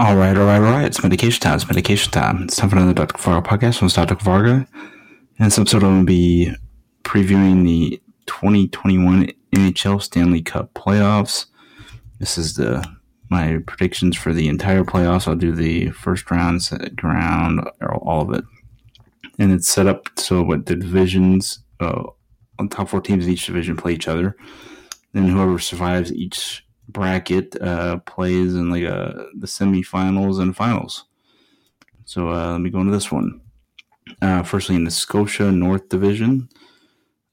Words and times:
All 0.00 0.16
right, 0.16 0.34
all 0.34 0.46
right, 0.46 0.56
all 0.56 0.62
right. 0.62 0.86
It's 0.86 1.02
medication 1.02 1.42
time. 1.42 1.56
It's 1.56 1.68
medication 1.68 2.10
time. 2.10 2.44
It's 2.44 2.56
time 2.56 2.70
for 2.70 2.76
another 2.76 2.94
Dr. 2.94 3.18
Varga 3.18 3.46
podcast. 3.46 3.82
I'm 3.82 4.06
Dr. 4.06 4.24
Varga. 4.24 4.66
In 5.36 5.44
this 5.44 5.58
episode, 5.58 5.82
I'm 5.82 5.90
going 5.90 6.00
to 6.00 6.06
be 6.06 6.54
previewing 7.02 7.66
the 7.66 8.00
2021 8.24 9.30
NHL 9.54 10.00
Stanley 10.00 10.40
Cup 10.40 10.72
playoffs. 10.72 11.44
This 12.18 12.38
is 12.38 12.54
the 12.54 12.82
my 13.28 13.58
predictions 13.66 14.16
for 14.16 14.32
the 14.32 14.48
entire 14.48 14.84
playoffs. 14.84 15.28
I'll 15.28 15.36
do 15.36 15.52
the 15.52 15.90
first 15.90 16.30
round, 16.30 16.62
second 16.62 17.04
round, 17.04 17.60
all 18.00 18.22
of 18.22 18.32
it. 18.32 18.44
And 19.38 19.52
it's 19.52 19.68
set 19.68 19.86
up 19.86 20.08
so 20.16 20.42
what 20.42 20.64
the 20.64 20.76
divisions, 20.76 21.62
uh, 21.78 22.04
on 22.58 22.70
top 22.70 22.88
four 22.88 23.02
teams 23.02 23.26
in 23.26 23.32
each 23.34 23.44
division 23.44 23.76
play 23.76 23.92
each 23.92 24.08
other. 24.08 24.34
Then 25.12 25.28
whoever 25.28 25.58
survives 25.58 26.10
each 26.10 26.64
bracket 26.92 27.60
uh, 27.60 27.98
plays 27.98 28.54
in 28.54 28.70
like 28.70 28.84
uh, 28.84 29.24
the 29.38 29.46
semifinals 29.46 30.40
and 30.40 30.56
finals. 30.56 31.04
So 32.04 32.30
uh, 32.30 32.52
let 32.52 32.60
me 32.60 32.70
go 32.70 32.80
into 32.80 32.92
this 32.92 33.12
one. 33.12 33.40
Uh, 34.20 34.42
firstly, 34.42 34.74
in 34.74 34.84
the 34.84 34.90
Scotia 34.90 35.52
North 35.52 35.88
Division, 35.88 36.48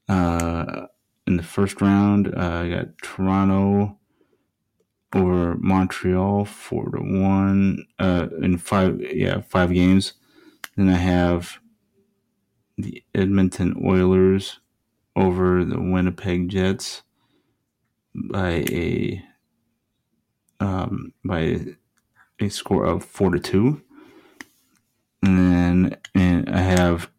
uh, 0.08 0.86
in 1.26 1.36
the 1.36 1.42
first 1.42 1.80
round, 1.80 2.34
uh, 2.34 2.62
I 2.62 2.68
got 2.70 2.98
Toronto 3.02 3.98
over 5.14 5.56
Montreal 5.56 6.44
four 6.44 6.90
to 6.90 7.00
one 7.00 7.84
uh, 7.98 8.28
in 8.42 8.58
five 8.58 9.00
yeah 9.00 9.40
five 9.40 9.72
games. 9.72 10.14
Then 10.76 10.88
I 10.88 10.96
have 10.96 11.58
the 12.76 13.02
Edmonton 13.14 13.74
Oilers 13.84 14.60
over 15.16 15.64
the 15.64 15.80
Winnipeg 15.80 16.48
Jets 16.48 17.02
by 18.14 18.64
a 18.70 19.22
um, 20.60 21.12
by 21.24 21.60
a 22.40 22.48
score 22.48 22.84
of 22.84 23.04
four 23.04 23.30
to 23.30 23.40
two. 23.40 23.82
And 25.22 25.38
then 25.38 25.96
and 26.14 26.48
I 26.50 26.60
have 26.60 27.10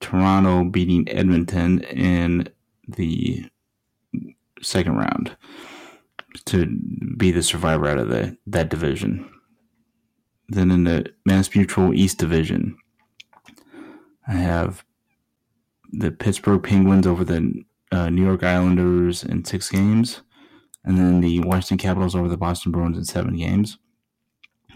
Toronto 0.00 0.64
beating 0.64 1.08
Edmonton 1.08 1.82
in 1.82 2.48
the 2.86 3.48
second 4.62 4.96
round 4.96 5.36
to 6.46 6.66
be 7.16 7.30
the 7.30 7.42
survivor 7.42 7.88
out 7.88 7.98
of 7.98 8.08
the, 8.08 8.36
that 8.46 8.68
division. 8.68 9.28
Then 10.48 10.70
in 10.70 10.84
the 10.84 11.12
Mass 11.26 11.54
Mutual 11.54 11.92
East 11.92 12.18
Division, 12.18 12.76
I 14.26 14.34
have 14.34 14.84
the 15.92 16.10
Pittsburgh 16.10 16.62
Penguins 16.62 17.06
over 17.06 17.24
the 17.24 17.64
uh, 17.92 18.10
New 18.10 18.24
York 18.24 18.42
Islanders 18.42 19.24
in 19.24 19.44
six 19.44 19.70
games 19.70 20.22
and 20.88 20.96
then 20.96 21.20
the 21.20 21.40
Washington 21.40 21.76
Capitals 21.76 22.14
over 22.14 22.28
the 22.28 22.38
Boston 22.38 22.72
Bruins 22.72 22.96
in 22.96 23.04
seven 23.04 23.36
games. 23.36 23.76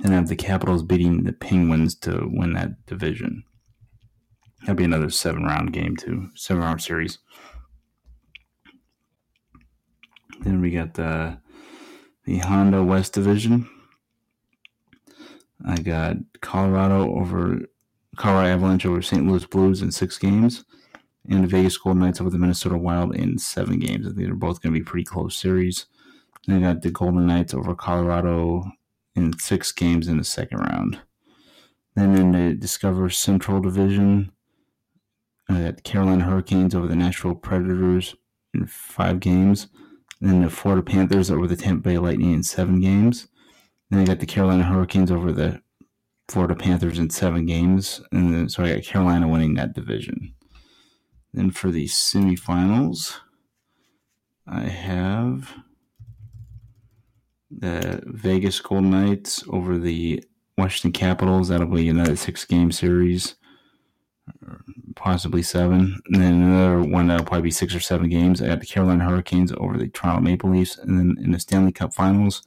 And 0.04 0.12
I 0.12 0.16
have 0.16 0.28
the 0.28 0.36
Capitals 0.36 0.82
beating 0.82 1.24
the 1.24 1.32
Penguins 1.32 1.94
to 2.00 2.28
win 2.30 2.52
that 2.52 2.84
division. 2.84 3.44
That'll 4.60 4.74
be 4.74 4.84
another 4.84 5.08
seven 5.08 5.44
round 5.44 5.72
game 5.72 5.96
too, 5.96 6.28
seven 6.34 6.62
round 6.62 6.82
series. 6.82 7.18
Then 10.42 10.60
we 10.60 10.70
got 10.70 10.94
the 10.94 11.38
the 12.26 12.38
Honda 12.38 12.84
West 12.84 13.14
Division. 13.14 13.68
I 15.64 15.76
got 15.76 16.16
Colorado 16.42 17.10
over 17.14 17.60
Colorado 18.16 18.50
Avalanche 18.50 18.84
over 18.84 19.00
St. 19.00 19.26
Louis 19.26 19.46
Blues 19.46 19.80
in 19.80 19.90
six 19.90 20.18
games, 20.18 20.64
and 21.30 21.42
the 21.42 21.48
Vegas 21.48 21.78
Golden 21.78 22.02
Knights 22.02 22.20
over 22.20 22.28
the 22.28 22.38
Minnesota 22.38 22.76
Wild 22.76 23.16
in 23.16 23.38
seven 23.38 23.78
games. 23.78 24.06
I 24.06 24.10
think 24.10 24.26
they're 24.26 24.34
both 24.34 24.60
going 24.60 24.74
to 24.74 24.78
be 24.78 24.84
pretty 24.84 25.04
close 25.04 25.36
series. 25.36 25.86
They 26.48 26.58
got 26.58 26.82
the 26.82 26.90
Golden 26.90 27.26
Knights 27.26 27.54
over 27.54 27.74
Colorado 27.74 28.64
in 29.14 29.38
six 29.38 29.72
games 29.72 30.08
in 30.08 30.16
the 30.16 30.24
second 30.24 30.58
round. 30.58 31.00
Then 31.94 32.16
in 32.16 32.32
the 32.32 32.54
Discover 32.54 33.10
Central 33.10 33.60
Division, 33.60 34.32
uh, 35.48 35.60
got 35.60 35.84
Carolina 35.84 36.24
Hurricanes 36.24 36.74
over 36.74 36.88
the 36.88 36.96
Nashville 36.96 37.34
Predators 37.34 38.16
in 38.54 38.66
five 38.66 39.20
games. 39.20 39.68
Then 40.20 40.42
the 40.42 40.50
Florida 40.50 40.82
Panthers 40.82 41.30
over 41.30 41.46
the 41.46 41.56
Tampa 41.56 41.82
Bay 41.82 41.98
Lightning 41.98 42.32
in 42.32 42.42
seven 42.42 42.80
games. 42.80 43.28
Then 43.90 44.00
I 44.00 44.04
got 44.04 44.20
the 44.20 44.26
Carolina 44.26 44.64
Hurricanes 44.64 45.10
over 45.10 45.32
the 45.32 45.60
Florida 46.28 46.54
Panthers 46.54 46.98
in 46.98 47.10
seven 47.10 47.44
games. 47.44 48.00
And 48.12 48.32
then, 48.32 48.48
so 48.48 48.64
I 48.64 48.74
got 48.74 48.84
Carolina 48.84 49.28
winning 49.28 49.54
that 49.54 49.74
division. 49.74 50.34
Then 51.34 51.50
for 51.50 51.70
the 51.70 51.86
semifinals, 51.86 53.18
I 54.46 54.62
have 54.62 55.54
the 57.58 58.02
Vegas 58.06 58.60
Golden 58.60 58.90
Knights 58.90 59.44
over 59.48 59.78
the 59.78 60.22
Washington 60.58 60.92
Capitals. 60.92 61.48
That'll 61.48 61.66
be 61.66 61.88
another 61.88 62.16
six 62.16 62.44
game 62.44 62.72
series, 62.72 63.36
possibly 64.94 65.42
seven. 65.42 66.00
And 66.06 66.22
then 66.22 66.42
another 66.42 66.82
one 66.82 67.08
that'll 67.08 67.26
probably 67.26 67.42
be 67.42 67.50
six 67.50 67.74
or 67.74 67.80
seven 67.80 68.08
games. 68.08 68.42
I 68.42 68.48
got 68.48 68.60
the 68.60 68.66
Carolina 68.66 69.04
Hurricanes 69.04 69.52
over 69.56 69.76
the 69.76 69.88
Toronto 69.88 70.20
Maple 70.20 70.50
Leafs. 70.50 70.78
And 70.78 70.98
then 70.98 71.16
in 71.22 71.32
the 71.32 71.40
Stanley 71.40 71.72
Cup 71.72 71.94
Finals, 71.94 72.42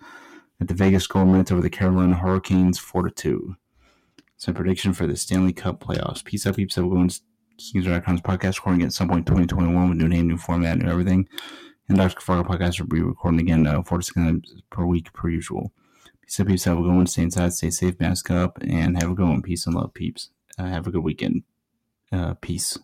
at 0.62 0.68
the 0.68 0.74
Vegas 0.74 1.08
Golden 1.08 1.34
Knights 1.34 1.52
over 1.52 1.62
the 1.62 1.70
Carolina 1.70 2.16
Hurricanes, 2.16 2.80
four 2.80 3.04
to 3.04 3.12
two. 3.12 3.56
So 4.38 4.54
prediction 4.54 4.94
for 4.94 5.08
the 5.08 5.18
Stanley 5.18 5.54
Cup 5.54 5.84
playoffs. 5.84 6.24
Peace 6.24 6.46
out, 6.46 6.56
peeps. 6.56 6.76
Going 6.76 7.10
Kings.com's 7.58 8.22
podcast 8.22 8.58
recording 8.58 8.84
at 8.84 8.94
some 8.94 9.08
point 9.08 9.26
2021 9.26 9.90
with 9.90 9.98
new 9.98 10.08
name, 10.08 10.28
new 10.28 10.38
format, 10.38 10.78
new 10.78 10.90
everything. 10.90 11.28
And 11.88 11.98
Dr. 11.98 12.16
Kafarga 12.20 12.48
podcast 12.48 12.80
will 12.80 12.88
be 12.88 13.02
recording 13.02 13.40
again 13.40 13.68
uh, 13.68 13.84
four 13.84 14.00
to 14.00 14.04
six 14.04 14.16
times 14.16 14.56
per 14.72 14.86
week 14.86 15.14
per 15.14 15.30
usual. 15.30 15.72
Peace 16.22 16.40
out, 16.40 16.48
peeps. 16.48 16.64
Have 16.64 16.80
a 16.80 16.82
good 16.82 16.96
one. 16.96 17.06
Stay 17.06 17.24
inside, 17.24 17.54
stay 17.54 17.70
safe, 17.70 18.00
mask 18.00 18.32
up, 18.32 18.58
and 18.62 19.02
have 19.02 19.12
a 19.12 19.16
good 19.16 19.28
one. 19.28 19.44
Peace 19.44 19.68
and 19.68 19.76
love, 19.76 19.94
peeps. 19.94 20.32
Uh, 20.58 20.66
have 20.66 20.88
a 20.88 20.92
good 20.92 21.04
weekend. 21.04 21.44
Uh, 22.12 22.34
peace. 22.42 22.78